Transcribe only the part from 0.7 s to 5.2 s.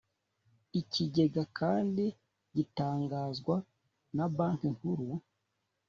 Ikigega kandi gitangazwa na Banki Nkuru